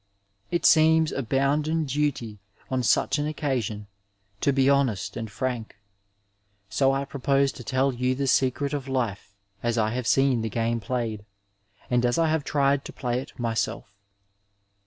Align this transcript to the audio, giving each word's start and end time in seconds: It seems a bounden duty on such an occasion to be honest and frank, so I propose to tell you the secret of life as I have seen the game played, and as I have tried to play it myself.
It 0.49 0.65
seems 0.65 1.11
a 1.11 1.21
bounden 1.21 1.85
duty 1.85 2.39
on 2.71 2.81
such 2.81 3.19
an 3.19 3.27
occasion 3.27 3.85
to 4.39 4.51
be 4.51 4.67
honest 4.67 5.15
and 5.15 5.29
frank, 5.31 5.75
so 6.69 6.91
I 6.91 7.05
propose 7.05 7.51
to 7.51 7.63
tell 7.63 7.93
you 7.93 8.15
the 8.15 8.25
secret 8.25 8.73
of 8.73 8.87
life 8.87 9.35
as 9.61 9.77
I 9.77 9.91
have 9.91 10.07
seen 10.07 10.41
the 10.41 10.49
game 10.49 10.79
played, 10.79 11.23
and 11.87 12.03
as 12.03 12.17
I 12.17 12.29
have 12.29 12.43
tried 12.43 12.83
to 12.85 12.91
play 12.93 13.19
it 13.19 13.37
myself. 13.37 13.93